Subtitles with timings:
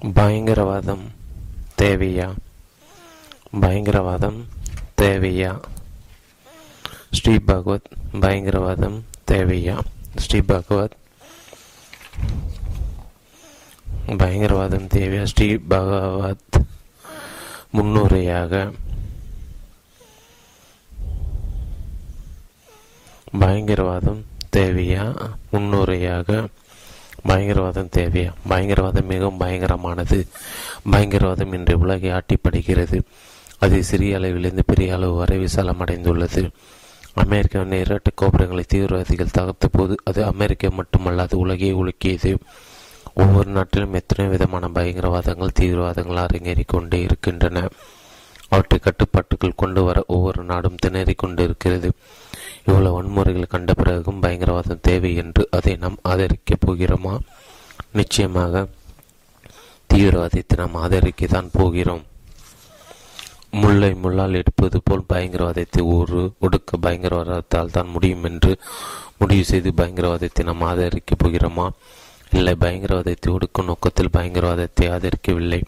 [0.00, 1.10] பயங்கரவாதம்
[1.78, 2.34] தேவையா?
[3.60, 4.46] பயங்கரவாதம்
[4.96, 5.60] தேவையா?
[7.10, 9.78] ஸ்ரீ பகவத் பயங்கரவாதம் தேவையா?
[10.16, 10.96] ஸ்ரீ பகவத்
[14.06, 15.24] பயங்கரவாதம் தேவையா?
[15.24, 16.66] ஸ்ரீ பகவத்
[17.76, 18.72] முன்னுரையாக
[23.40, 24.24] பயங்கரவாதம்
[24.56, 25.32] தேவையா?
[25.52, 26.48] முன்னுரையாக
[27.26, 30.26] பயங்கரவாதம் தேவையா பயங்கரவாதம் மிகவும் பயங்கரமானது.
[30.92, 33.02] பயங்கரவாதம் இன்று உலகை ஆட்டிப்படுகிறது.
[33.58, 36.50] அது சிறிய அளவிலிருந்து பெரிய அளவு வரை விசாலமடைந்துள்ளது
[37.14, 42.36] அமெரிக்காவின் இரட்டை கோபுரங்களை தீவிரவாதிகள் தகர்த்த போது அது அமெரிக்கா மட்டுமல்லாது உலகையே உலுக்கியது.
[43.14, 47.68] ஒவ்வொரு நாட்டிலும் எத்தனை விதமான பயங்கரவாதங்கள் தீவிரவாதங்கள் அரங்கேறிக் கொண்டே இருக்கின்றன.
[48.48, 51.90] அவற்றை கட்டுப்பாட்டுக்குள் கொண்டு வர ஒவ்வொரு நாடும் திணறிக் கொண்டிருக்கிறது.
[52.64, 57.18] இவ்வளவு வன்முறைகள் கண்ட பிறகும் பயங்கரவாதம் தேவை என்று அதை நாம் ஆதரிக்கப் போகிறோமா?
[57.92, 58.68] நிச்சயமாக
[59.94, 62.02] தீவிரவாதத்தை நாம் ஆதரிக்கத்தான் போகிறோம்.
[63.50, 68.58] முல்லை முள்ளால் எடுப்பது போல் பயங்கரவாதத்தை ஒரு ஒடுக்க பயங்கரவாதத்தால் தான் முடியும் என்று
[69.18, 71.68] முடிவு செய்து பயங்கரவாதத்தை நாம் ஆதரிக்கப் போகிறோமா?
[72.32, 75.62] இல்லை பயங்கரவாதத்தை ஒடுக்கும் நோக்கத்தில் பயங்கரவாதத்தை ஆதரிக்கவில்லை.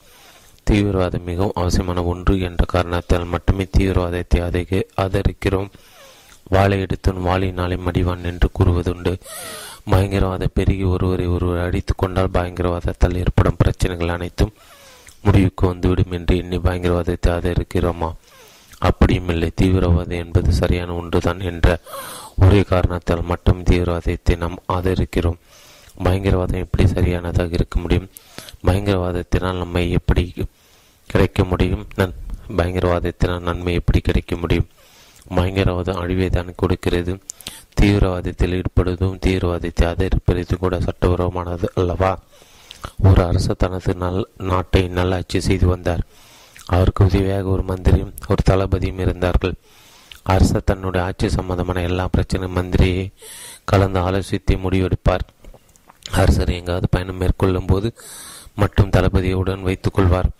[0.70, 5.70] தீவிரவாதம் மிகவும் அவசியமான ஒன்று என்ற காரணத்தால் மட்டுமே தீவிரவாதத்தை அதிக ஆதரிக்கிறோம்.
[6.48, 9.12] வாழை எடுத்தும் வாளினாலே மடிவான் என்று கூறுவதுண்டு.
[9.90, 14.52] பயங்கரவாத பெருகி ஒருவரை ஒருவர் அடித்து கொண்டால் பயங்கரவாதத்தால் ஏற்படும் பிரச்சனைகள் அனைத்தும்
[15.22, 18.10] முடிவுக்கு வந்துவிடும் என்று எண்ணி பயங்கரவாதத்தை ஆதரிக்கிறோமா?
[18.78, 19.50] அப்படியும் இல்லை.
[19.54, 21.78] தீவிரவாதம் என்பது சரியான ஒன்றுதான் என்ற
[22.36, 25.40] ஒரே காரணத்தால் மட்டும் தீவிரவாதத்தை நாம் ஆதரிக்கிறோம்.
[26.04, 28.08] பயங்கரவாதம் எப்படி சரியானதாக இருக்க முடியும்?
[28.66, 30.34] பயங்கரவாதத்தினால் நம்மை எப்படி
[31.12, 31.86] கிடைக்க முடியும்.
[31.96, 32.14] நன்
[32.56, 34.68] பயங்கரவாதத்தினால் நன்மை எப்படி கிடைக்க முடியும்?
[35.36, 37.12] பயங்கரவாதம் அழிவை தான் கொடுக்கிறது.
[37.80, 42.12] தீவிரவாதத்தில் ஈடுபடுவதும் தீவிரவாதத்தை ஆதரிப்பது கூட சட்டபூர்வமானது அல்லவா?
[43.04, 46.02] ஒரு அரசு தனது நல் நாட்டை நல்லாட்சி செய்து வந்தார்.
[46.66, 49.54] அவருக்கு உதவியாக ஒரு மந்திரியும் ஒரு தளபதியும் இருந்தார்கள்.
[50.22, 53.04] அரசர் தன்னுடைய ஆட்சி சம்பந்தமான எல்லா பிரச்சனையும் மந்திரியை
[53.64, 55.24] கலந்து ஆலோசித்து முடிவெடுப்பார்.
[56.12, 57.88] அரசர் எங்காவது பயணம் மேற்கொள்ளும் போது
[58.54, 60.30] மட்டும் தளபதியுடன் வைத்துக் கொள்வார்.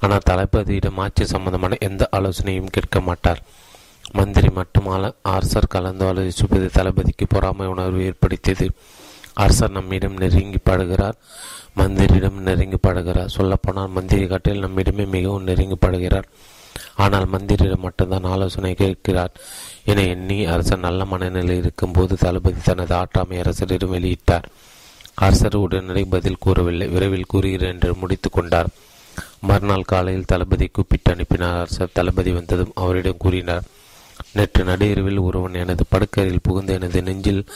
[0.00, 3.42] ஆனால் தளபதியிடம் ஆட்சி சம்பந்தமான எந்த ஆலோசனையும் கேட்க மாட்டார்.
[4.12, 4.86] மந்திரி மட்டும்
[5.22, 8.68] அரசர் கலந்து ஆலோசிப்பது தளபதிக்கு பொறாமை உணர்வு ஏற்படுத்தியது.
[9.34, 11.16] அரசர் நம்மிடம் நெருங்கி படுகிறார்
[11.78, 16.28] மந்திரியிடம் நெருங்கி படுகிறார் சொல்லப்போனால் மந்திரி காட்டில் நம்மிடமே மிகவும் நெருங்கி படுகிறார்
[16.94, 19.32] ஆனால் மந்திரியிடம் மட்டும்தான் ஆலோசனை கேட்கிறார்.
[19.84, 24.48] என எண்ணி அரசர் நல்ல மனநிலையில் இருக்கும்போது தளபதி தனது ஆற்றாமை அரசரிடம் வெளியிட்டார்.
[25.14, 26.88] அரசர் உடனடி பதில் கூறவில்லை.
[26.88, 28.70] விரைவில் கூறுகிறேன் என்று முடித்து கொண்டார்.
[29.40, 31.56] மறுநாள் காலையில் தளபதி கூப்பிட்டு அனுப்பினார்.
[31.56, 33.62] அரசர் தளபதி வந்ததும் அவரிடம் கூறினார்
[34.32, 37.46] நேற்று நடுஇரவில் ஒருவன் எனது படுக்கரையில் புகுந்து எனது நெஞ்சில்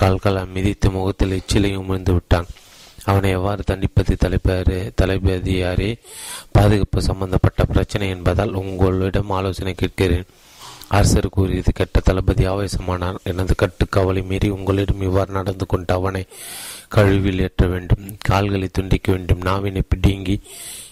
[0.00, 2.46] கால்கால் மிதித்து முகத்தில் எச்சிலையும் உமிழ்ந்து விட்டான்.
[3.04, 4.16] அவனை எவ்வாறு தண்டிப்பது?
[4.24, 5.98] தலைப்பாரு தளபதியாரே
[6.50, 10.24] பாதுகாப்பு சம்பந்தப்பட்ட பிரச்சனை என்பதால் உங்களிடம் ஆலோசனை கேட்கிறேன்.
[10.88, 13.16] அரசர் கூறியது கெட்ட தளபதி ஆவேசமானார்.
[13.22, 16.26] எனது கட்டுக்கவலை மீறி உங்களிடம் இவ்வாறு நடந்து கொண்டு அவனை
[16.88, 18.16] கழுவில் ஏற்ற வேண்டும்.
[18.20, 19.40] கால்களை துண்டிக்க வேண்டும்.
[19.40, 20.42] நாவினை பிடுங்கி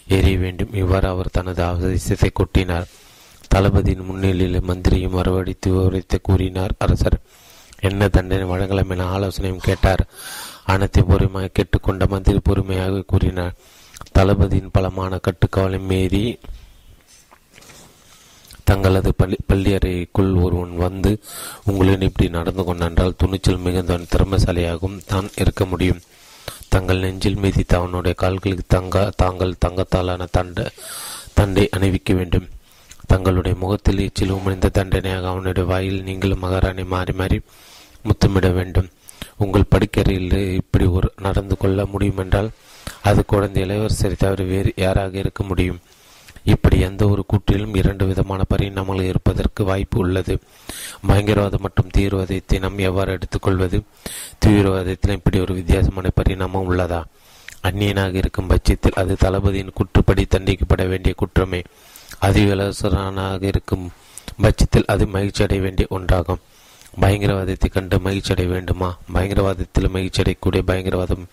[0.09, 0.75] எரிய வேண்டும்.
[0.75, 2.84] இவ்வாறு அவர் தனது அவசியத்தை கொட்டினார்.
[3.49, 6.72] தளபதியின் முன்னிலையில் மந்திரியும் வரவழைத்து விவரித்து கூறினார்.
[6.78, 7.21] அரசர்
[7.81, 10.06] என்ன தண்டனை வழங்கலாம் என ஆலோசனையும் கேட்டார்.
[10.65, 13.55] அனைத்தையும் பொறுமையாக கேட்டுக்கொண்ட மந்திரி பொறுமையாக கூறினார்.
[14.12, 16.38] தளபதியின் பலமான கட்டுக்கவலை மீறி
[18.64, 21.10] தங்களது பள்ளி பள்ளியறைக்குள் ஒருவன் வந்து
[21.64, 26.02] உங்களிடம் இப்படி நடந்து கொண்டால் துணிச்சல் மிகுந்தவன் திறமசாலியாகவும் தான் இருக்க முடியும்.
[26.69, 30.70] தங்கள் நெஞ்சில் மீதித்த அவனுடைய கால்களுக்கு தங்க தாங்கள் தங்கத்தாலான தண்ட
[31.34, 32.48] தண்டை அணிவிக்க வேண்டும்.
[33.06, 37.41] தங்களுடைய முகத்தில் எச்சில் உமிழ்ந்த தண்டனையாக அவனுடைய வாயில் நீங்களும் மகாராணி மாறி மாறி
[38.02, 38.88] முத்தமிட வேண்டும்.
[39.36, 42.50] உங்கள் படிக்கறையில் இப்படி ஒரு நடந்து கொள்ள முடியும் என்றால்
[43.02, 45.81] அது குழந்தை இளவரசரை தவிர வேறு யாராக இருக்க முடியும்.
[46.44, 50.38] இப்படி எந்த ஒரு கூற்றிலும் இரண்டு விதமான பரிணாமங்கள் இருப்பதற்கு வாய்ப்பு உள்ளது.
[51.06, 53.82] பயங்கரவாதம் மற்றும் தீவிரவாதத்தை நாம் எவ்வாறு எடுத்துக்கொள்வது?
[54.47, 57.05] தீவிரவாதத்தில் இப்படி ஒரு வித்தியாசமான பரிணாமம் உள்ளதா?
[57.62, 61.62] அந்நியனாக இருக்கும் பட்சத்தில் அது தளபதியின் குற்றுப்படி தண்டிக்கப்பட வேண்டிய குற்றமே.
[62.23, 63.90] அதிவிலசனாக இருக்கும்
[64.37, 66.43] பட்சத்தில் அது மகிழ்ச்சி அடைய வேண்டிய ஒன்றாகும்.
[67.00, 68.97] பயங்கரவாதத்தை கண்டு மகிழ்ச்சி அடைய வேண்டுமா?
[69.14, 71.25] பயங்கரவாதத்தில் மகிழ்ச்சி அடையக்கூடிய பயங்கரவாதம்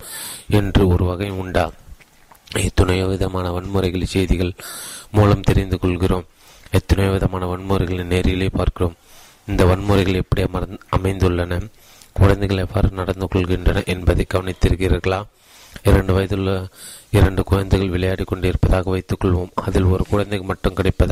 [0.50, 1.72] என்று ஒரு வகை உண்டா?
[2.56, 4.54] எத்தனையோ விதமான வன்முறைகள் செய்திகள்
[5.12, 6.26] மூலம் தெரிந்து கொள்கிறோம்.
[6.72, 8.96] எத்தனையோ விதமான வன்முறைகளை நேரிலே பார்க்கிறோம்.
[9.48, 11.68] இந்த வன்முறைகள் எப்படி அமர் அமைந்துள்ளன?
[12.14, 15.24] குழந்தைகள் எவ்வாறு நடந்து கொள்கின்றன என்பதை கவனித்திருக்கிறீர்களா?
[15.84, 16.68] இரண்டு வயதுள்ள
[17.12, 19.50] இரண்டு குழந்தைகள் விளையாடி கொண்டிருப்பதாக வைத்துக் கொள்வோம்.
[19.56, 21.10] அதில் ஒரு குழந்தைக்கு மட்டும் கிடைப்பது?